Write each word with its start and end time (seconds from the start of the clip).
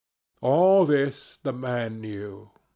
All 0.41 0.87
this 0.87 1.37
the 1.43 1.53
man 1.53 2.01
knew. 2.01 2.49